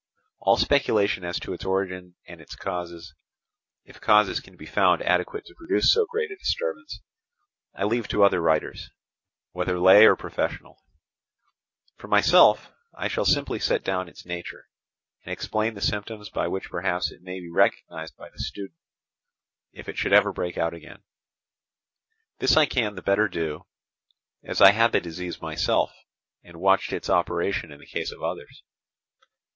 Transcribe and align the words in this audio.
All 0.39 0.57
speculation 0.57 1.23
as 1.23 1.39
to 1.41 1.53
its 1.53 1.63
origin 1.63 2.15
and 2.27 2.41
its 2.41 2.55
causes, 2.55 3.13
if 3.85 4.01
causes 4.01 4.39
can 4.39 4.57
be 4.57 4.65
found 4.65 5.03
adequate 5.03 5.45
to 5.45 5.53
produce 5.53 5.93
so 5.93 6.07
great 6.07 6.31
a 6.31 6.37
disturbance, 6.37 7.03
I 7.75 7.83
leave 7.83 8.07
to 8.07 8.23
other 8.23 8.41
writers, 8.41 8.89
whether 9.51 9.77
lay 9.79 10.07
or 10.07 10.15
professional; 10.15 10.81
for 11.97 12.07
myself, 12.07 12.73
I 12.95 13.09
shall 13.09 13.25
simply 13.25 13.59
set 13.59 13.83
down 13.83 14.09
its 14.09 14.25
nature, 14.25 14.65
and 15.23 15.31
explain 15.31 15.75
the 15.75 15.81
symptoms 15.81 16.31
by 16.31 16.47
which 16.47 16.71
perhaps 16.71 17.11
it 17.11 17.21
may 17.21 17.39
be 17.39 17.51
recognized 17.51 18.17
by 18.17 18.31
the 18.31 18.39
student, 18.39 18.79
if 19.71 19.87
it 19.87 19.99
should 19.99 20.13
ever 20.13 20.33
break 20.33 20.57
out 20.57 20.73
again. 20.73 21.03
This 22.39 22.57
I 22.57 22.65
can 22.65 22.95
the 22.95 23.03
better 23.03 23.27
do, 23.27 23.67
as 24.43 24.61
I 24.61 24.71
had 24.71 24.93
the 24.93 24.99
disease 24.99 25.39
myself, 25.39 25.91
and 26.43 26.57
watched 26.59 26.91
its 26.91 27.07
operation 27.07 27.71
in 27.71 27.79
the 27.79 27.85
case 27.85 28.11
of 28.11 28.23
others. 28.23 28.63